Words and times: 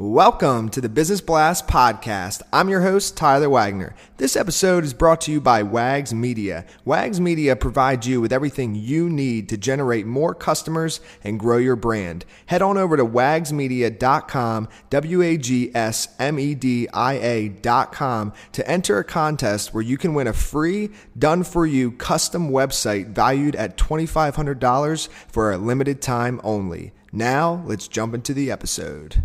Welcome 0.00 0.68
to 0.68 0.80
the 0.80 0.88
Business 0.88 1.20
Blast 1.20 1.66
podcast. 1.66 2.42
I'm 2.52 2.68
your 2.68 2.82
host, 2.82 3.16
Tyler 3.16 3.50
Wagner. 3.50 3.96
This 4.16 4.36
episode 4.36 4.84
is 4.84 4.94
brought 4.94 5.20
to 5.22 5.32
you 5.32 5.40
by 5.40 5.64
Wags 5.64 6.14
Media. 6.14 6.64
Wags 6.84 7.20
Media 7.20 7.56
provides 7.56 8.06
you 8.06 8.20
with 8.20 8.32
everything 8.32 8.76
you 8.76 9.10
need 9.10 9.48
to 9.48 9.56
generate 9.56 10.06
more 10.06 10.36
customers 10.36 11.00
and 11.24 11.40
grow 11.40 11.56
your 11.56 11.74
brand. 11.74 12.24
Head 12.46 12.62
on 12.62 12.78
over 12.78 12.96
to 12.96 13.04
wagsmedia.com, 13.04 14.68
W 14.88 15.22
A 15.22 15.36
G 15.36 15.72
S 15.74 16.14
M 16.20 16.38
E 16.38 16.54
D 16.54 16.86
I 16.94 17.14
A.com 17.14 18.32
to 18.52 18.70
enter 18.70 19.00
a 19.00 19.04
contest 19.04 19.74
where 19.74 19.82
you 19.82 19.98
can 19.98 20.14
win 20.14 20.28
a 20.28 20.32
free, 20.32 20.90
done 21.18 21.42
for 21.42 21.66
you 21.66 21.90
custom 21.90 22.50
website 22.50 23.08
valued 23.08 23.56
at 23.56 23.76
$2,500 23.76 25.08
for 25.26 25.50
a 25.50 25.58
limited 25.58 26.00
time 26.00 26.40
only. 26.44 26.92
Now, 27.10 27.64
let's 27.66 27.88
jump 27.88 28.14
into 28.14 28.32
the 28.32 28.52
episode. 28.52 29.24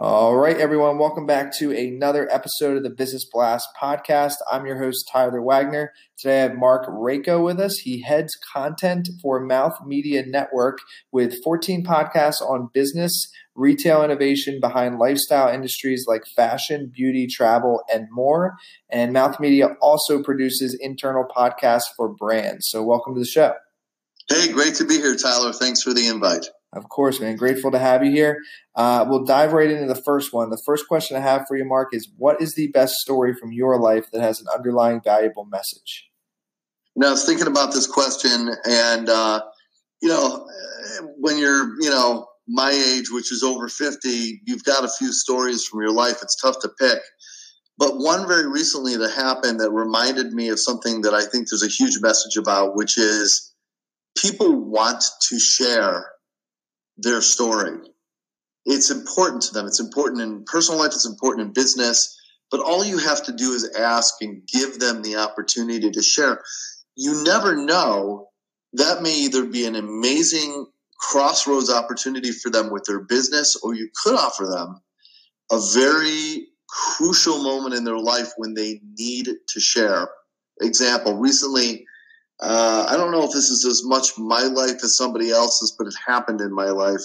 All 0.00 0.36
right, 0.36 0.56
everyone, 0.56 0.96
welcome 0.96 1.26
back 1.26 1.52
to 1.58 1.72
another 1.72 2.32
episode 2.32 2.76
of 2.76 2.84
the 2.84 2.88
Business 2.88 3.28
Blast 3.32 3.66
podcast. 3.82 4.34
I'm 4.48 4.64
your 4.64 4.78
host, 4.78 5.10
Tyler 5.12 5.42
Wagner. 5.42 5.92
Today 6.16 6.38
I 6.38 6.42
have 6.42 6.54
Marc 6.54 6.86
Raco 6.86 7.42
with 7.42 7.58
us. 7.58 7.78
He 7.78 8.02
heads 8.02 8.38
content 8.54 9.08
for 9.20 9.40
Mouth 9.40 9.72
Media 9.84 10.24
Network 10.24 10.78
with 11.10 11.42
14 11.42 11.84
podcasts 11.84 12.40
on 12.40 12.70
business, 12.72 13.28
retail 13.56 14.04
innovation 14.04 14.60
behind 14.60 15.00
lifestyle 15.00 15.52
industries 15.52 16.04
like 16.06 16.22
fashion, 16.36 16.92
beauty, 16.94 17.26
travel, 17.26 17.82
and 17.92 18.06
more. 18.12 18.54
And 18.88 19.12
Mouth 19.12 19.40
Media 19.40 19.70
also 19.82 20.22
produces 20.22 20.78
internal 20.80 21.24
podcasts 21.24 21.90
for 21.96 22.08
brands. 22.08 22.68
So, 22.70 22.84
welcome 22.84 23.16
to 23.16 23.20
the 23.20 23.26
show. 23.26 23.54
Hey, 24.28 24.52
great 24.52 24.76
to 24.76 24.84
be 24.84 24.98
here, 24.98 25.16
Tyler. 25.16 25.52
Thanks 25.52 25.82
for 25.82 25.92
the 25.92 26.06
invite. 26.06 26.46
Of 26.74 26.88
course, 26.90 27.18
man. 27.18 27.36
Grateful 27.36 27.70
to 27.70 27.78
have 27.78 28.04
you 28.04 28.10
here. 28.10 28.42
Uh, 28.74 29.06
we'll 29.08 29.24
dive 29.24 29.52
right 29.52 29.70
into 29.70 29.86
the 29.86 30.00
first 30.00 30.34
one. 30.34 30.50
The 30.50 30.62
first 30.66 30.86
question 30.86 31.16
I 31.16 31.20
have 31.20 31.46
for 31.48 31.56
you, 31.56 31.64
Marc, 31.64 31.94
is 31.94 32.10
what 32.16 32.42
is 32.42 32.54
the 32.54 32.68
best 32.68 32.94
story 32.96 33.34
from 33.34 33.52
your 33.52 33.80
life 33.80 34.10
that 34.12 34.20
has 34.20 34.40
an 34.40 34.46
underlying 34.54 35.00
valuable 35.02 35.46
message? 35.46 36.08
Now, 36.94 37.08
I 37.08 37.10
was 37.12 37.24
thinking 37.24 37.46
about 37.46 37.72
this 37.72 37.86
question, 37.86 38.50
and, 38.66 39.08
uh, 39.08 39.40
you 40.02 40.08
know, 40.08 40.46
when 41.16 41.38
you're, 41.38 41.80
you 41.80 41.88
know, 41.88 42.26
my 42.46 42.70
age, 42.70 43.10
which 43.10 43.32
is 43.32 43.42
over 43.42 43.68
50, 43.68 44.42
you've 44.46 44.64
got 44.64 44.84
a 44.84 44.88
few 44.88 45.12
stories 45.12 45.64
from 45.64 45.80
your 45.80 45.92
life. 45.92 46.18
It's 46.22 46.36
tough 46.40 46.58
to 46.60 46.70
pick. 46.78 46.98
But 47.78 47.98
one 47.98 48.26
very 48.26 48.48
recently 48.48 48.96
that 48.96 49.12
happened 49.12 49.60
that 49.60 49.70
reminded 49.70 50.32
me 50.32 50.48
of 50.48 50.58
something 50.58 51.02
that 51.02 51.14
I 51.14 51.24
think 51.24 51.48
there's 51.48 51.62
a 51.62 51.68
huge 51.68 52.00
message 52.00 52.36
about, 52.36 52.74
which 52.74 52.98
is 52.98 53.54
people 54.16 54.52
want 54.52 55.04
to 55.28 55.38
share 55.38 56.10
their 56.98 57.20
story. 57.20 57.78
It's 58.66 58.90
important 58.90 59.42
to 59.44 59.54
them. 59.54 59.66
It's 59.66 59.80
important 59.80 60.22
in 60.22 60.44
personal 60.44 60.80
life, 60.80 60.92
it's 60.92 61.06
important 61.06 61.46
in 61.46 61.52
business. 61.52 62.14
But 62.50 62.60
all 62.60 62.84
you 62.84 62.98
have 62.98 63.24
to 63.24 63.32
do 63.32 63.52
is 63.52 63.70
ask 63.78 64.14
and 64.20 64.42
give 64.46 64.78
them 64.78 65.02
the 65.02 65.16
opportunity 65.16 65.90
to 65.90 66.02
share. 66.02 66.42
You 66.96 67.22
never 67.24 67.56
know. 67.56 68.28
That 68.74 69.02
may 69.02 69.14
either 69.14 69.46
be 69.46 69.66
an 69.66 69.76
amazing 69.76 70.66
crossroads 70.98 71.70
opportunity 71.70 72.32
for 72.32 72.50
them 72.50 72.70
with 72.70 72.84
their 72.84 73.00
business, 73.00 73.56
or 73.62 73.74
you 73.74 73.88
could 74.02 74.14
offer 74.14 74.44
them 74.44 74.80
a 75.50 75.58
very 75.74 76.48
crucial 76.68 77.42
moment 77.42 77.74
in 77.74 77.84
their 77.84 77.98
life 77.98 78.32
when 78.36 78.54
they 78.54 78.80
need 78.98 79.28
to 79.48 79.60
share. 79.60 80.08
Example, 80.60 81.14
recently, 81.14 81.86
uh, 82.40 82.77
I 82.88 82.96
don't 82.96 83.12
know 83.12 83.24
if 83.24 83.32
this 83.32 83.50
is 83.50 83.64
as 83.66 83.84
much 83.84 84.18
my 84.18 84.42
life 84.42 84.82
as 84.82 84.96
somebody 84.96 85.30
else's, 85.30 85.72
but 85.72 85.86
it 85.86 85.94
happened 86.06 86.40
in 86.40 86.52
my 86.52 86.70
life. 86.70 87.02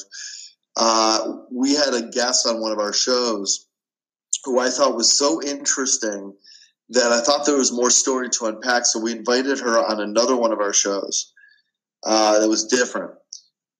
Uh, 0.78 1.38
we 1.52 1.76
had 1.76 1.94
a 1.94 2.10
guest 2.10 2.48
on 2.48 2.62
one 2.62 2.72
of 2.72 2.80
our 2.80 2.94
shows 2.94 3.68
who 4.46 4.60
I 4.60 4.70
thought 4.70 4.96
was 4.96 5.18
so 5.18 5.42
interesting 5.42 6.34
that 6.90 7.12
I 7.12 7.22
thought 7.22 7.46
there 7.46 7.58
was 7.58 7.72
more 7.72 7.90
story 7.90 8.30
to 8.32 8.46
unpack. 8.46 8.86
So 8.86 9.00
we 9.00 9.12
invited 9.12 9.60
her 9.60 9.78
on 9.78 10.00
another 10.00 10.36
one 10.36 10.52
of 10.52 10.60
our 10.60 10.74
shows 10.74 11.34
uh, 12.04 12.40
that 12.40 12.50
was 12.50 12.66
different. 12.66 13.12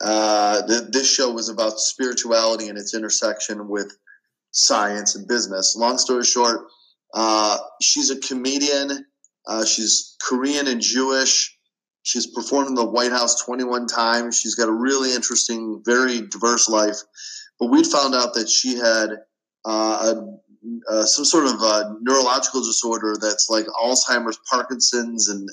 Uh, 0.02 0.66
th- 0.68 0.92
this 0.92 1.12
show 1.12 1.32
was 1.32 1.50
about 1.50 1.80
spirituality 1.80 2.68
and 2.68 2.78
its 2.78 2.94
intersection 2.94 3.70
with 3.70 3.96
science 4.52 5.16
and 5.16 5.28
business. 5.28 5.76
Long 5.78 5.98
story 5.98 6.26
short, 6.26 6.68
uh, 7.14 7.58
she's 7.82 8.10
a 8.10 8.20
comedian. 8.20 9.06
Uh, 9.48 9.66
she's 9.66 10.16
Korean 10.22 10.68
and 10.68 10.82
Jewish. 10.82 11.58
She's 12.04 12.28
performed 12.28 12.68
in 12.68 12.76
the 12.76 12.86
White 12.86 13.12
House 13.12 13.44
21 13.44 13.88
times. 13.88 14.38
She's 14.38 14.56
got 14.56 14.68
a 14.68 14.74
really 14.74 15.16
interesting, 15.16 15.82
very 15.86 16.22
diverse 16.22 16.68
life. 16.70 16.98
But 17.60 17.68
we'd 17.68 17.88
found 17.88 18.14
out 18.14 18.34
that 18.34 18.50
she 18.50 18.76
had 18.76 19.20
uh, 19.66 20.14
a, 20.14 20.38
uh, 20.92 21.06
some 21.06 21.24
sort 21.24 21.46
of 21.46 21.98
neurological 22.02 22.62
disorder 22.62 23.16
that's 23.20 23.50
like 23.50 23.66
Alzheimer's, 23.68 24.38
Parkinson's, 24.50 25.30
and 25.30 25.50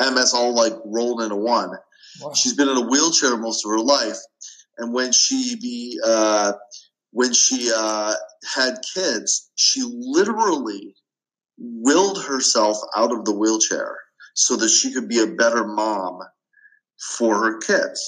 MS 0.00 0.32
all 0.34 0.54
like 0.54 0.72
rolled 0.86 1.20
into 1.20 1.36
one. 1.36 1.72
Wow. 2.20 2.32
She's 2.34 2.54
been 2.54 2.68
in 2.68 2.76
a 2.78 2.88
wheelchair 2.88 3.36
most 3.36 3.64
of 3.64 3.70
her 3.70 3.78
life, 3.78 4.18
and 4.78 4.94
when 4.94 5.12
she 5.12 5.56
be 5.56 6.00
uh, 6.04 6.54
when 7.10 7.34
she 7.34 7.70
uh, 7.74 8.14
had 8.54 8.78
kids, 8.94 9.50
she 9.56 9.82
literally 9.82 10.94
willed 11.58 12.24
herself 12.24 12.78
out 12.96 13.12
of 13.12 13.24
the 13.24 13.34
wheelchair 13.34 13.98
so 14.34 14.56
that 14.56 14.68
she 14.68 14.92
could 14.92 15.08
be 15.08 15.20
a 15.20 15.26
better 15.26 15.66
mom 15.66 16.20
for 17.16 17.36
her 17.44 17.58
kids. 17.58 18.00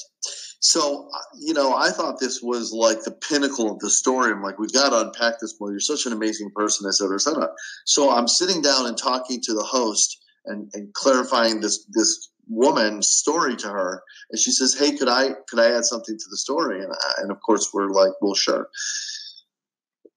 So, 0.61 1.11
you 1.39 1.53
know, 1.53 1.75
I 1.77 1.91
thought 1.91 2.19
this 2.19 2.41
was 2.43 2.73
like 2.73 3.03
the 3.05 3.11
pinnacle 3.29 3.71
of 3.71 3.79
the 3.81 3.91
story. 3.91 4.33
I'm 4.33 4.43
like, 4.43 4.59
we've 4.59 4.73
got 4.73 4.91
to 4.91 5.07
unpack 5.07 5.35
this 5.39 5.55
more. 5.61 5.71
You're 5.71 5.81
such 5.81 6.07
an 6.07 6.12
amazing 6.12 6.51
person, 6.57 6.89
et 6.89 6.95
cetera, 6.95 7.17
et 7.17 7.21
cetera. 7.21 7.49
So 7.85 8.11
I'm 8.11 8.27
sitting 8.27 8.62
down 8.62 8.87
and 8.87 8.97
talking 8.97 9.43
to 9.43 9.53
the 9.53 9.62
host 9.62 10.19
and, 10.47 10.71
and 10.73 10.91
clarifying 10.95 11.61
this, 11.61 11.85
this 11.93 12.31
woman's 12.49 13.09
story 13.11 13.56
to 13.56 13.69
her. 13.69 14.03
And 14.31 14.41
she 14.41 14.53
says, 14.53 14.73
Hey, 14.73 14.97
could 14.97 15.09
I, 15.09 15.33
could 15.51 15.59
I 15.59 15.77
add 15.77 15.85
something 15.85 16.17
to 16.17 16.25
the 16.31 16.39
story? 16.39 16.83
And, 16.83 16.93
I, 16.93 17.12
and 17.19 17.31
of 17.31 17.39
course 17.45 17.69
we're 17.75 17.91
like, 17.91 18.12
well, 18.23 18.35
sure. 18.35 18.69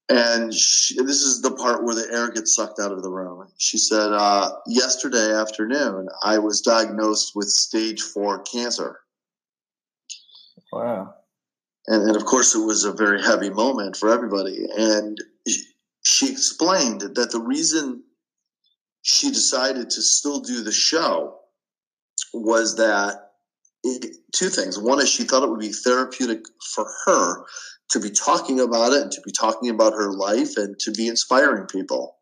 And 0.10 0.54
she, 0.54 0.96
this 0.96 1.22
is 1.22 1.42
the 1.42 1.52
part 1.52 1.84
where 1.84 1.96
the 1.96 2.08
air 2.14 2.32
gets 2.32 2.56
sucked 2.56 2.80
out 2.80 2.94
of 2.94 3.04
the 3.04 3.10
room. 3.10 3.48
She 3.58 3.78
said, 3.78 4.14
uh, 4.14 4.52
Yesterday 4.66 5.34
afternoon, 5.34 6.08
I 6.24 6.38
was 6.38 6.62
diagnosed 6.62 7.34
with 7.36 7.50
stage 7.50 8.02
four 8.02 8.42
cancer. 8.44 9.02
Wow. 10.72 11.14
And, 11.88 12.04
and 12.04 12.16
of 12.16 12.26
course, 12.26 12.56
it 12.56 12.66
was 12.66 12.86
a 12.86 12.94
very 12.94 13.22
heavy 13.22 13.50
moment 13.50 13.98
for 13.98 14.10
everybody. 14.10 14.66
And 14.78 15.18
she 16.06 16.32
explained 16.32 17.02
that 17.02 17.32
the 17.32 17.42
reason 17.42 18.04
she 19.02 19.30
decided 19.30 19.90
to 19.90 20.02
still 20.02 20.40
do 20.40 20.64
the 20.64 20.72
show 20.72 21.40
was 22.34 22.76
that 22.78 23.32
it, 23.84 24.18
two 24.34 24.50
things. 24.50 24.80
One 24.80 25.00
is 25.00 25.10
she 25.10 25.24
thought 25.24 25.44
it 25.44 25.50
would 25.50 25.60
be 25.60 25.72
therapeutic 25.72 26.42
for 26.76 26.86
her 27.06 27.46
to 27.90 28.00
be 28.00 28.10
talking 28.10 28.60
about 28.60 28.94
it 28.94 29.02
and 29.02 29.12
to 29.12 29.22
be 29.22 29.32
talking 29.32 29.70
about 29.70 29.94
her 29.94 30.12
life 30.12 30.58
and 30.58 30.78
to 30.80 30.92
be 30.92 31.08
inspiring 31.08 31.66
people. 31.68 32.18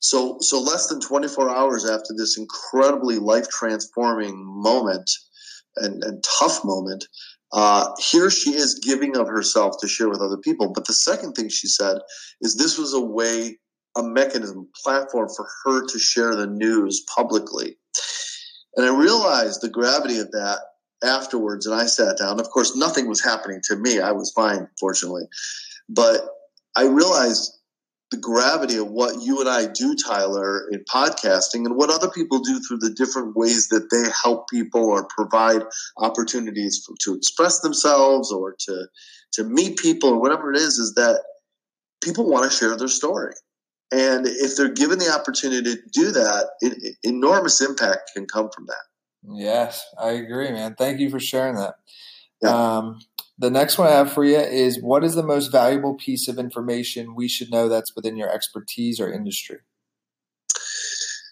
So, 0.00 0.38
so 0.40 0.60
less 0.60 0.86
than 0.88 1.00
24 1.00 1.50
hours 1.50 1.88
after 1.88 2.14
this 2.16 2.38
incredibly 2.38 3.18
life 3.18 3.48
transforming 3.50 4.34
moment 4.36 5.10
and, 5.76 6.02
and 6.02 6.24
tough 6.38 6.64
moment, 6.64 7.04
uh, 7.52 7.90
here 7.98 8.30
she 8.30 8.50
is 8.50 8.80
giving 8.82 9.16
of 9.16 9.26
herself 9.26 9.74
to 9.80 9.88
share 9.88 10.08
with 10.08 10.20
other 10.20 10.38
people. 10.38 10.72
But 10.72 10.86
the 10.86 10.94
second 10.94 11.34
thing 11.34 11.48
she 11.48 11.66
said 11.66 11.98
is 12.40 12.56
this 12.56 12.78
was 12.78 12.94
a 12.94 13.00
way, 13.00 13.58
a 13.96 14.02
mechanism, 14.02 14.68
platform 14.82 15.28
for 15.36 15.46
her 15.64 15.86
to 15.86 15.98
share 15.98 16.34
the 16.34 16.46
news 16.46 17.04
publicly. 17.14 17.76
And 18.76 18.86
I 18.86 18.96
realized 18.96 19.60
the 19.60 19.68
gravity 19.68 20.18
of 20.18 20.30
that 20.30 20.60
afterwards 21.02 21.66
and 21.66 21.74
I 21.74 21.86
sat 21.86 22.18
down. 22.18 22.40
Of 22.40 22.50
course, 22.50 22.76
nothing 22.76 23.08
was 23.08 23.22
happening 23.22 23.60
to 23.64 23.76
me. 23.76 24.00
I 24.00 24.12
was 24.12 24.32
fine, 24.32 24.68
fortunately. 24.78 25.24
But 25.88 26.20
I 26.76 26.86
realized 26.86 27.52
the 28.10 28.16
gravity 28.16 28.76
of 28.76 28.88
what 28.88 29.22
you 29.22 29.40
and 29.40 29.48
I 29.48 29.66
do, 29.66 29.94
Tyler, 29.94 30.68
in 30.70 30.84
podcasting 30.84 31.64
and 31.64 31.76
what 31.76 31.90
other 31.90 32.10
people 32.10 32.40
do 32.40 32.58
through 32.60 32.78
the 32.78 32.90
different 32.90 33.36
ways 33.36 33.68
that 33.68 33.88
they 33.90 34.10
help 34.22 34.48
people 34.50 34.84
or 34.84 35.06
provide 35.06 35.62
opportunities 35.96 36.82
for, 36.84 36.96
to 37.02 37.14
express 37.14 37.60
themselves 37.60 38.32
or 38.32 38.56
to, 38.66 38.86
to 39.32 39.44
meet 39.44 39.78
people 39.78 40.10
or 40.10 40.20
whatever 40.20 40.52
it 40.52 40.56
is, 40.56 40.78
is 40.78 40.94
that 40.94 41.22
people 42.02 42.28
want 42.28 42.50
to 42.50 42.56
share 42.56 42.76
their 42.76 42.88
story. 42.88 43.32
And 43.92 44.26
if 44.26 44.56
they're 44.56 44.68
given 44.68 44.98
the 44.98 45.10
opportunity 45.10 45.76
to 45.76 45.82
do 45.92 46.10
that, 46.12 46.50
it, 46.60 46.96
enormous 47.04 47.60
impact 47.60 48.10
can 48.14 48.26
come 48.26 48.50
from 48.54 48.66
that. 48.66 48.89
Yes, 49.28 49.84
I 49.98 50.10
agree, 50.10 50.50
man. 50.50 50.74
Thank 50.76 51.00
you 51.00 51.10
for 51.10 51.20
sharing 51.20 51.56
that. 51.56 51.74
Yeah. 52.42 52.78
Um, 52.78 53.00
the 53.38 53.50
next 53.50 53.78
one 53.78 53.88
I 53.88 53.92
have 53.92 54.12
for 54.12 54.24
you 54.24 54.38
is 54.38 54.82
what 54.82 55.04
is 55.04 55.14
the 55.14 55.22
most 55.22 55.50
valuable 55.50 55.94
piece 55.94 56.28
of 56.28 56.38
information 56.38 57.14
we 57.14 57.28
should 57.28 57.50
know 57.50 57.68
that's 57.68 57.94
within 57.96 58.16
your 58.16 58.30
expertise 58.30 59.00
or 59.00 59.12
industry? 59.12 59.58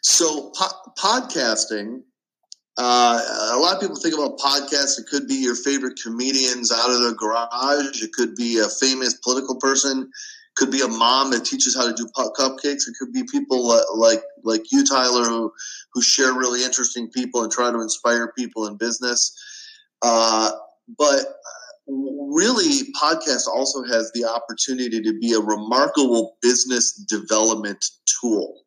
So 0.02 0.50
po- 0.56 0.92
podcasting, 0.98 2.02
uh, 2.78 3.20
a 3.52 3.58
lot 3.58 3.74
of 3.74 3.80
people 3.80 3.96
think 3.96 4.14
about 4.14 4.38
podcasts. 4.38 4.98
It 4.98 5.06
could 5.06 5.26
be 5.26 5.34
your 5.34 5.54
favorite 5.54 5.98
comedians 6.02 6.72
out 6.72 6.90
of 6.90 7.00
the 7.00 7.14
garage. 7.14 8.02
It 8.02 8.12
could 8.12 8.34
be 8.34 8.58
a 8.58 8.68
famous 8.68 9.14
political 9.14 9.56
person. 9.56 10.10
Could 10.58 10.70
be 10.70 10.80
a 10.80 10.88
mom 10.88 11.30
that 11.30 11.44
teaches 11.44 11.76
how 11.76 11.86
to 11.86 11.94
do 11.94 12.08
cupcakes. 12.16 12.88
It 12.88 12.94
could 12.98 13.12
be 13.12 13.22
people 13.30 13.68
like 13.96 14.20
like 14.42 14.72
you, 14.72 14.84
Tyler, 14.84 15.24
who 15.24 15.52
who 15.92 16.02
share 16.02 16.32
really 16.34 16.64
interesting 16.64 17.08
people 17.10 17.42
and 17.42 17.52
try 17.52 17.70
to 17.70 17.80
inspire 17.80 18.32
people 18.36 18.66
in 18.66 18.76
business. 18.76 19.34
Uh, 20.02 20.50
but 20.98 21.26
really, 21.86 22.92
podcast 23.00 23.46
also 23.46 23.84
has 23.84 24.10
the 24.14 24.24
opportunity 24.24 25.00
to 25.00 25.18
be 25.18 25.32
a 25.32 25.40
remarkable 25.40 26.36
business 26.42 26.92
development 27.08 27.84
tool 28.20 28.64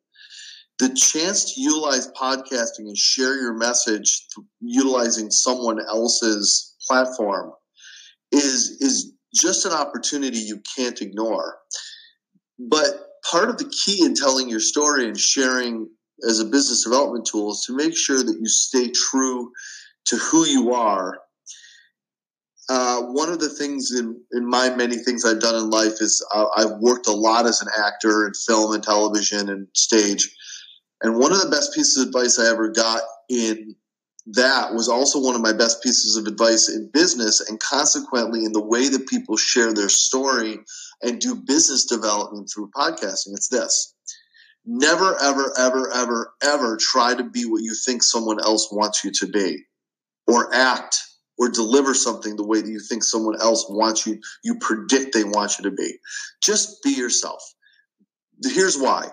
the 0.82 0.90
chance 0.96 1.54
to 1.54 1.62
utilize 1.62 2.08
podcasting 2.20 2.88
and 2.88 2.98
share 2.98 3.40
your 3.40 3.54
message 3.54 4.26
utilizing 4.62 5.30
someone 5.30 5.80
else's 5.80 6.76
platform 6.88 7.52
is 8.32 8.78
is 8.82 9.14
just 9.34 9.66
an 9.66 9.72
opportunity 9.72 10.38
you 10.38 10.62
can't 10.76 11.02
ignore 11.02 11.58
but 12.60 13.08
part 13.30 13.50
of 13.50 13.58
the 13.58 13.74
key 13.86 14.04
in 14.06 14.14
telling 14.14 14.50
your 14.50 14.60
story 14.60 15.08
and 15.08 15.20
sharing 15.20 15.88
as 16.28 16.40
a 16.40 16.46
business 16.46 16.84
development 16.84 17.26
tool 17.26 17.52
is 17.52 17.64
to 17.66 17.76
make 17.76 17.96
sure 17.96 18.18
that 18.18 18.38
you 18.40 18.48
stay 18.48 18.90
true 18.90 19.52
to 20.06 20.18
who 20.18 20.46
you 20.46 20.74
are 20.74 21.20
uh, 22.72 23.02
one 23.02 23.28
of 23.28 23.40
the 23.40 23.50
things 23.50 23.92
in, 23.92 24.18
in 24.32 24.48
my 24.48 24.74
many 24.74 24.96
things 24.96 25.26
I've 25.26 25.42
done 25.42 25.56
in 25.56 25.70
life 25.70 26.00
is 26.00 26.26
uh, 26.34 26.46
I've 26.56 26.80
worked 26.80 27.08
a 27.08 27.12
lot 27.12 27.46
as 27.46 27.62
an 27.62 27.68
actor 27.78 28.26
in 28.26 28.34
film 28.34 28.74
and 28.74 28.82
television 28.82 29.50
and 29.50 29.68
stage. 29.76 30.34
And 31.02 31.20
one 31.20 31.34
of 31.34 31.42
the 31.42 31.50
best 31.50 31.74
pieces 31.74 31.98
of 31.98 32.08
advice 32.08 32.40
I 32.40 32.50
ever 32.50 32.70
got 32.70 33.02
in 33.30 33.76
that 34.28 34.74
was 34.74 34.88
also 34.88 35.22
one 35.22 35.36
of 35.36 35.42
my 35.42 35.54
best 35.54 35.82
pieces 35.82 36.16
of 36.16 36.28
advice 36.28 36.70
in 36.70 36.90
business 36.94 37.42
and 37.50 37.60
consequently 37.60 38.46
in 38.46 38.52
the 38.52 38.64
way 38.64 38.88
that 38.88 39.08
people 39.08 39.36
share 39.36 39.74
their 39.74 39.90
story 39.90 40.60
and 41.02 41.20
do 41.20 41.36
business 41.36 41.86
development 41.86 42.50
through 42.54 42.70
podcasting. 42.72 43.34
It's 43.34 43.50
this. 43.50 43.96
Never, 44.66 45.16
ever, 45.20 45.52
ever, 45.58 45.92
ever, 45.92 46.34
ever 46.44 46.78
try 46.80 47.16
to 47.16 47.24
be 47.24 47.46
what 47.46 47.64
you 47.64 47.74
think 47.74 48.04
someone 48.04 48.40
else 48.40 48.72
wants 48.72 49.04
you 49.04 49.12
to 49.12 49.28
be 49.28 49.64
or 50.28 50.54
act 50.54 50.98
or 51.40 51.50
deliver 51.50 51.96
something 51.96 52.36
the 52.36 52.46
way 52.46 52.62
that 52.62 52.70
you 52.70 52.80
think 52.80 53.04
someone 53.04 53.42
else 53.42 53.66
wants 53.70 54.06
you, 54.06 54.20
you 54.44 54.56
predict 54.60 55.14
they 55.14 55.24
want 55.24 55.58
you 55.58 55.64
to 55.64 55.76
be. 55.76 55.98
Just 56.44 56.84
be 56.84 56.92
yourself. 56.92 57.42
Here's 58.44 58.78
why. 58.78 59.08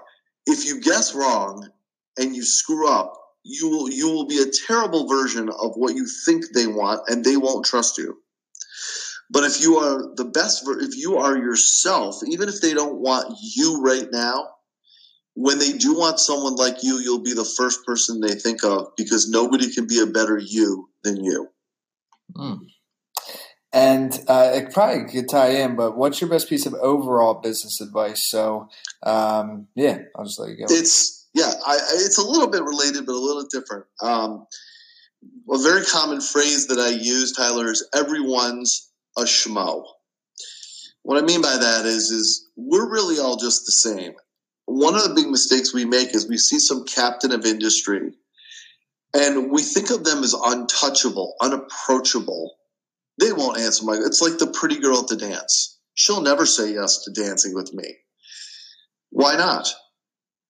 If 0.47 0.67
you 0.67 0.83
guess 0.83 1.15
wrong, 1.15 1.67
and 2.19 2.35
you 2.35 2.43
screw 2.43 2.91
up, 2.91 3.15
you 3.44 3.69
will 3.69 3.90
you 3.90 4.08
will 4.11 4.26
be 4.26 4.43
a 4.43 4.67
terrible 4.67 5.08
version 5.08 5.49
of 5.49 5.73
what 5.75 5.94
you 5.94 6.06
think 6.25 6.44
they 6.55 6.67
want, 6.67 7.02
and 7.08 7.25
they 7.25 7.37
won't 7.37 7.64
trust 7.64 7.99
you. 7.99 8.19
But 9.31 9.44
if 9.44 9.61
you 9.61 9.76
are 9.76 10.14
the 10.14 10.25
best, 10.25 10.64
if 10.67 10.96
you 10.96 11.19
are 11.19 11.37
yourself, 11.37 12.17
even 12.26 12.49
if 12.49 12.61
they 12.61 12.73
don't 12.73 13.00
want 13.00 13.37
you 13.55 13.82
right 13.82 14.06
now, 14.11 14.49
when 15.35 15.58
they 15.58 15.73
do 15.73 15.96
want 15.96 16.19
someone 16.19 16.56
like 16.56 16.82
you, 16.82 16.99
you'll 16.99 17.23
be 17.23 17.35
the 17.35 17.44
first 17.44 17.85
person 17.85 18.20
they 18.20 18.35
think 18.35 18.64
of 18.64 18.88
because 18.96 19.29
nobody 19.29 19.73
can 19.73 19.87
be 19.87 20.00
a 20.00 20.06
better 20.06 20.38
you 20.38 20.88
than 21.05 21.23
you. 21.23 21.49
Mm. 22.35 22.58
And 23.73 24.19
uh, 24.29 24.52
it 24.55 24.73
probably 24.73 25.12
could 25.12 25.29
tie 25.29 25.50
in, 25.50 25.76
but 25.76 25.96
what's 25.96 26.20
your 26.20 26.31
best 26.31 26.49
piece 26.49 26.64
of 26.64 26.75
overall 26.75 27.35
business 27.35 27.81
advice? 27.82 28.19
So, 28.31 28.69
um, 29.02 29.69
yeah, 29.75 29.99
I'll 30.17 30.25
just 30.25 30.40
let 30.40 30.50
you 30.50 30.56
go. 30.56 30.64
It's 30.75 31.18
yeah, 31.38 31.52
I, 31.67 31.79
it's 31.93 32.19
a 32.19 32.26
little 32.26 32.49
bit 32.49 32.62
related, 32.62 33.06
but 33.06 33.12
a 33.12 33.19
little 33.19 33.46
different. 33.49 33.85
Um, 34.02 34.46
a 35.49 35.58
very 35.58 35.85
common 35.85 36.20
phrase 36.20 36.67
that 36.67 36.79
I 36.81 36.88
use, 36.88 37.32
Tyler, 37.32 37.70
is 37.70 37.88
everyone's 37.94 38.90
a 39.17 39.23
schmo. 39.23 39.85
What 41.02 41.23
I 41.23 41.25
mean 41.25 41.40
by 41.40 41.56
that 41.56 41.87
is, 41.87 42.11
is 42.11 42.46
we're 42.56 42.90
really 42.90 43.20
all 43.20 43.37
just 43.37 43.67
the 43.67 43.73
same. 43.73 44.12
One 44.67 44.96
of 44.96 45.02
the 45.02 45.14
big 45.14 45.29
mistakes 45.29 45.73
we 45.73 45.85
make 45.85 46.14
is 46.14 46.29
we 46.29 46.38
see 46.38 46.58
some 46.58 46.85
captain 46.85 47.32
of 47.32 47.46
industry 47.46 48.11
and 49.14 49.50
we 49.50 49.62
think 49.62 49.90
of 49.90 50.05
them 50.05 50.23
as 50.23 50.35
untouchable, 50.35 51.35
unapproachable. 51.40 52.56
They 53.20 53.32
won't 53.32 53.58
answer 53.58 53.85
my. 53.87 53.94
It's 53.94 54.20
like 54.20 54.38
the 54.38 54.49
pretty 54.49 54.81
girl 54.81 54.99
at 54.99 55.06
the 55.06 55.17
dance. 55.17 55.79
She'll 55.94 56.20
never 56.20 56.46
say 56.46 56.75
yes 56.75 57.05
to 57.05 57.12
dancing 57.12 57.55
with 57.55 57.73
me. 57.73 57.96
Why 59.11 59.37
not? 59.37 59.73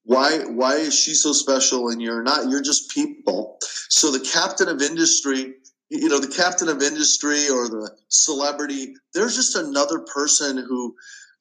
Why 0.09 0.39
why 0.47 0.77
is 0.77 0.99
she 0.99 1.13
so 1.13 1.35
special 1.35 1.91
and 1.91 2.01
you're 2.01 2.23
not 2.23 2.49
you're 2.49 2.63
just 2.63 2.91
people? 2.91 3.59
So 3.91 4.11
the 4.11 4.27
captain 4.33 4.69
of 4.69 4.81
industry 4.81 5.55
you 5.91 6.09
know 6.09 6.19
the 6.19 6.35
captain 6.35 6.71
of 6.71 6.83
industry 6.83 7.51
or 7.51 7.69
the 7.69 7.91
celebrity 8.09 8.95
there's 9.13 9.37
just 9.37 9.55
another 9.55 9.99
person 9.99 10.57
who 10.57 10.95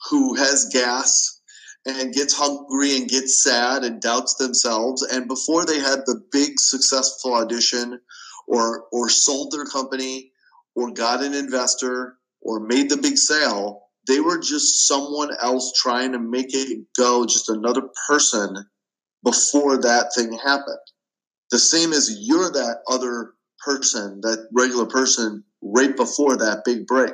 who 0.10 0.36
has 0.36 0.69
gas 0.74 1.40
and 1.86 2.14
gets 2.14 2.34
hungry 2.38 2.98
and 2.98 3.08
gets 3.08 3.42
sad 3.42 3.86
and 3.86 4.02
doubts 4.02 4.36
themselves. 4.36 5.02
And 5.02 5.30
before 5.30 5.66
they 5.66 5.80
had 5.80 6.00
the 6.06 6.22
big 6.34 6.60
successful 6.60 7.36
audition 7.36 8.02
or 8.48 8.84
or 8.92 9.08
sold 9.08 9.54
their 9.54 9.64
company 9.64 10.34
or 10.75 10.92
got 10.92 11.24
an 11.24 11.34
investor 11.34 12.18
or 12.42 12.60
made 12.60 12.90
the 12.90 12.98
big 12.98 13.18
sale 13.18 13.87
they 14.07 14.19
were 14.19 14.39
just 14.39 14.88
someone 14.88 15.30
else 15.42 15.74
trying 15.74 16.13
to 16.13 16.19
make 16.19 16.54
it 16.54 16.86
go, 16.98 17.25
just 17.25 17.50
another 17.50 17.83
person 18.07 18.65
before 19.24 19.81
that 19.81 20.12
thing 20.15 20.38
happened. 20.44 20.77
The 21.51 21.59
same 21.59 21.94
as 21.94 22.18
you're 22.19 22.51
that 22.51 22.77
other 22.89 23.33
person, 23.65 24.21
that 24.21 24.48
regular 24.54 24.86
person 24.86 25.44
right 25.62 25.95
before 25.95 26.38
that 26.38 26.63
big 26.65 26.88
break. 26.88 27.13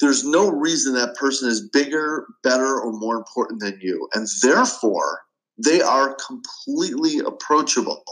There's 0.00 0.24
no 0.24 0.50
reason 0.50 0.94
that 0.94 1.14
person 1.14 1.48
is 1.48 1.68
bigger, 1.72 2.26
better, 2.42 2.80
or 2.80 2.92
more 2.92 3.16
important 3.16 3.60
than 3.60 3.78
you. 3.80 4.08
And 4.12 4.26
therefore, 4.42 5.20
they 5.56 5.80
are 5.80 6.16
completely 6.16 7.20
approachable. 7.20 8.02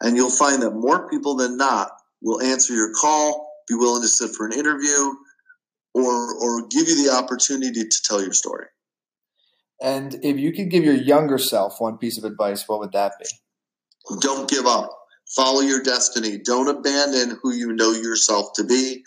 And 0.00 0.16
you'll 0.16 0.30
find 0.30 0.62
that 0.62 0.70
more 0.70 1.08
people 1.08 1.36
than 1.36 1.56
not 1.56 1.90
will 2.22 2.40
answer 2.40 2.72
your 2.72 2.92
call, 2.94 3.48
be 3.68 3.74
willing 3.74 4.02
to 4.02 4.08
sit 4.08 4.34
for 4.34 4.46
an 4.46 4.52
interview, 4.52 5.12
or 5.94 6.34
or 6.34 6.66
give 6.68 6.88
you 6.88 7.04
the 7.04 7.12
opportunity 7.12 7.84
to 7.84 8.02
tell 8.04 8.22
your 8.22 8.32
story. 8.32 8.66
And 9.80 10.14
if 10.22 10.38
you 10.38 10.52
could 10.52 10.70
give 10.70 10.84
your 10.84 10.94
younger 10.94 11.38
self 11.38 11.80
one 11.80 11.98
piece 11.98 12.16
of 12.16 12.24
advice, 12.24 12.68
what 12.68 12.78
would 12.80 12.92
that 12.92 13.14
be? 13.18 14.18
Don't 14.20 14.48
give 14.48 14.66
up. 14.66 14.90
Follow 15.34 15.60
your 15.60 15.82
destiny. 15.82 16.38
Don't 16.38 16.68
abandon 16.68 17.38
who 17.42 17.52
you 17.52 17.72
know 17.72 17.92
yourself 17.92 18.52
to 18.54 18.64
be. 18.64 18.74
It 18.74 19.04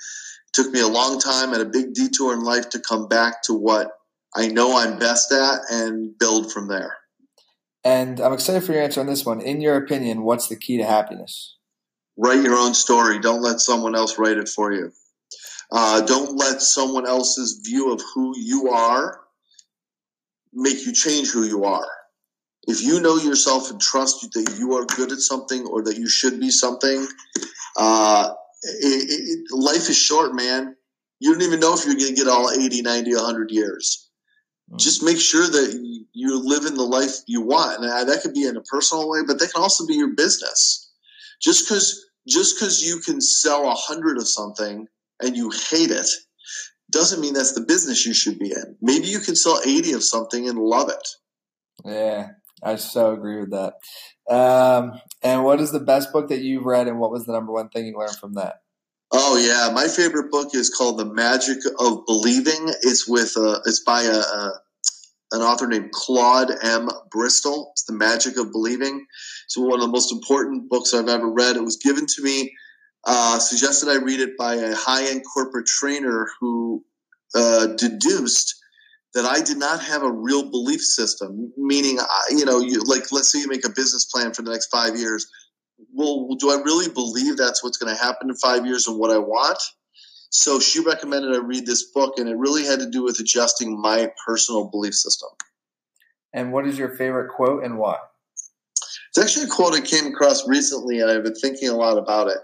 took 0.53 0.71
me 0.71 0.81
a 0.81 0.87
long 0.87 1.19
time 1.19 1.53
and 1.53 1.61
a 1.61 1.65
big 1.65 1.93
detour 1.93 2.33
in 2.33 2.41
life 2.41 2.69
to 2.71 2.79
come 2.79 3.07
back 3.07 3.43
to 3.43 3.53
what 3.53 3.91
I 4.35 4.47
know 4.47 4.77
I'm 4.77 4.99
best 4.99 5.31
at 5.31 5.61
and 5.69 6.17
build 6.17 6.51
from 6.51 6.67
there. 6.67 6.97
And 7.83 8.19
I'm 8.19 8.33
excited 8.33 8.63
for 8.63 8.73
your 8.73 8.81
answer 8.81 8.99
on 8.99 9.05
this 9.05 9.25
one. 9.25 9.39
In 9.41 9.61
your 9.61 9.77
opinion, 9.77 10.23
what's 10.23 10.47
the 10.47 10.57
key 10.57 10.77
to 10.77 10.83
happiness? 10.83 11.55
Write 12.17 12.43
your 12.43 12.57
own 12.57 12.73
story. 12.73 13.19
Don't 13.19 13.41
let 13.41 13.59
someone 13.59 13.95
else 13.95 14.17
write 14.17 14.37
it 14.37 14.49
for 14.49 14.73
you. 14.73 14.91
Uh, 15.71 16.01
don't 16.01 16.37
let 16.37 16.61
someone 16.61 17.07
else's 17.07 17.61
view 17.65 17.91
of 17.91 18.01
who 18.13 18.33
you 18.37 18.69
are 18.69 19.19
make 20.53 20.85
you 20.85 20.93
change 20.93 21.29
who 21.29 21.43
you 21.43 21.65
are. 21.65 21.87
If 22.67 22.81
you 22.81 22.99
know 22.99 23.17
yourself 23.17 23.69
and 23.69 23.79
trust 23.79 24.27
that 24.33 24.57
you 24.57 24.73
are 24.75 24.85
good 24.85 25.11
at 25.11 25.19
something 25.19 25.67
or 25.67 25.83
that 25.83 25.97
you 25.97 26.09
should 26.09 26.39
be 26.39 26.49
something, 26.49 27.07
uh, 27.77 28.33
it, 28.63 29.07
it, 29.09 29.39
life 29.51 29.89
is 29.89 29.97
short, 29.97 30.33
man. 30.33 30.75
You 31.19 31.33
don't 31.33 31.43
even 31.43 31.59
know 31.59 31.75
if 31.75 31.85
you're 31.85 31.95
going 31.95 32.07
to 32.07 32.15
get 32.15 32.27
all 32.27 32.49
80, 32.49 32.81
90, 32.81 33.13
100 33.13 33.51
years. 33.51 34.09
Mm. 34.71 34.79
Just 34.79 35.03
make 35.03 35.19
sure 35.19 35.45
that 35.45 36.03
you 36.13 36.39
live 36.43 36.65
in 36.65 36.75
the 36.75 36.83
life 36.83 37.17
you 37.27 37.41
want. 37.41 37.83
And 37.83 38.09
that 38.09 38.21
could 38.21 38.33
be 38.33 38.45
in 38.45 38.57
a 38.57 38.61
personal 38.61 39.09
way, 39.09 39.19
but 39.25 39.39
that 39.39 39.53
can 39.53 39.61
also 39.61 39.85
be 39.85 39.95
your 39.95 40.15
business. 40.15 40.91
Just 41.41 41.67
because 41.67 42.01
just 42.27 42.55
because 42.55 42.81
you 42.81 42.99
can 42.99 43.21
sell 43.21 43.69
a 43.69 43.75
hundred 43.75 44.17
of 44.17 44.27
something 44.27 44.87
and 45.21 45.35
you 45.35 45.51
hate 45.69 45.91
it 45.91 46.07
doesn't 46.91 47.21
mean 47.21 47.33
that's 47.33 47.53
the 47.53 47.61
business 47.61 48.05
you 48.05 48.13
should 48.13 48.39
be 48.39 48.51
in. 48.51 48.77
Maybe 48.81 49.07
you 49.07 49.19
can 49.19 49.35
sell 49.35 49.59
80 49.65 49.93
of 49.93 50.03
something 50.03 50.47
and 50.47 50.57
love 50.57 50.89
it. 50.89 51.07
Yeah, 51.83 52.29
I 52.63 52.75
so 52.75 53.13
agree 53.13 53.39
with 53.39 53.51
that. 53.51 53.73
Um, 54.33 54.99
and 55.21 55.43
what 55.43 55.59
is 55.59 55.71
the 55.71 55.79
best 55.79 56.11
book 56.13 56.29
that 56.29 56.41
you've 56.41 56.65
read, 56.65 56.87
and 56.87 56.99
what 56.99 57.11
was 57.11 57.25
the 57.25 57.33
number 57.33 57.51
one 57.51 57.69
thing 57.69 57.85
you 57.85 57.97
learned 57.97 58.15
from 58.15 58.33
that? 58.33 58.61
Oh 59.11 59.37
yeah, 59.37 59.73
my 59.73 59.87
favorite 59.87 60.31
book 60.31 60.55
is 60.55 60.69
called 60.69 60.97
The 60.97 61.05
Magic 61.05 61.57
of 61.79 62.05
Believing. 62.05 62.69
It's 62.81 63.07
with 63.07 63.35
uh, 63.37 63.59
it's 63.65 63.83
by 63.83 64.01
a, 64.03 64.17
a, 64.17 64.51
an 65.33 65.41
author 65.41 65.67
named 65.67 65.91
Claude 65.91 66.51
M. 66.63 66.89
Bristol. 67.11 67.69
It's 67.73 67.83
The 67.85 67.93
Magic 67.93 68.37
of 68.37 68.51
Believing. 68.51 69.05
It's 69.45 69.57
one 69.57 69.73
of 69.73 69.81
the 69.81 69.87
most 69.87 70.11
important 70.11 70.69
books 70.69 70.93
I've 70.93 71.07
ever 71.07 71.29
read. 71.29 71.55
It 71.55 71.63
was 71.63 71.77
given 71.77 72.05
to 72.07 72.23
me 72.23 72.51
uh, 73.05 73.39
suggested 73.39 73.89
I 73.89 73.97
read 73.97 74.19
it 74.19 74.37
by 74.37 74.55
a 74.55 74.75
high 74.75 75.09
end 75.09 75.23
corporate 75.31 75.67
trainer 75.67 76.27
who 76.39 76.83
uh, 77.35 77.67
deduced 77.67 78.55
that 79.13 79.25
I 79.25 79.41
did 79.41 79.57
not 79.57 79.81
have 79.81 80.03
a 80.03 80.11
real 80.11 80.49
belief 80.49 80.81
system. 80.81 81.53
Meaning, 81.57 81.99
you 82.31 82.45
know, 82.45 82.59
you 82.59 82.81
like 82.83 83.11
let's 83.11 83.31
say 83.31 83.39
you 83.39 83.47
make 83.47 83.65
a 83.65 83.69
business 83.69 84.05
plan 84.05 84.33
for 84.33 84.41
the 84.41 84.51
next 84.51 84.67
five 84.67 84.97
years. 84.97 85.27
Well, 85.93 86.35
do 86.39 86.51
I 86.51 86.61
really 86.61 86.89
believe 86.89 87.37
that's 87.37 87.63
what's 87.63 87.77
going 87.77 87.93
to 87.95 88.01
happen 88.01 88.29
in 88.29 88.35
five 88.35 88.65
years 88.65 88.87
and 88.87 88.97
what 88.97 89.11
I 89.11 89.17
want? 89.17 89.59
So 90.29 90.59
she 90.59 90.81
recommended 90.81 91.33
I 91.33 91.37
read 91.37 91.65
this 91.65 91.91
book, 91.91 92.17
and 92.17 92.27
it 92.27 92.37
really 92.37 92.65
had 92.65 92.79
to 92.79 92.89
do 92.89 93.03
with 93.03 93.19
adjusting 93.19 93.79
my 93.79 94.11
personal 94.25 94.69
belief 94.69 94.93
system. 94.93 95.29
And 96.33 96.51
what 96.51 96.67
is 96.67 96.77
your 96.77 96.89
favorite 96.89 97.29
quote 97.29 97.63
and 97.63 97.77
why? 97.77 97.97
It's 99.09 99.17
actually 99.17 99.45
a 99.45 99.49
quote 99.49 99.73
I 99.73 99.81
came 99.81 100.07
across 100.07 100.45
recently, 100.45 100.99
and 100.99 101.09
I've 101.09 101.23
been 101.23 101.35
thinking 101.35 101.69
a 101.69 101.75
lot 101.75 101.97
about 101.97 102.27
it. 102.27 102.37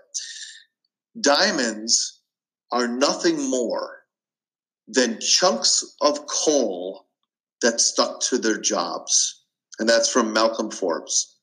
Diamonds 1.20 2.22
are 2.72 2.88
nothing 2.88 3.50
more 3.50 4.04
than 4.88 5.20
chunks 5.20 5.84
of 6.02 6.26
coal 6.28 7.08
that 7.62 7.80
stuck 7.80 8.22
to 8.22 8.38
their 8.38 8.60
jobs. 8.60 9.44
And 9.80 9.88
that's 9.88 10.12
from 10.12 10.34
Malcolm 10.34 10.72
Forbes. 10.72 11.38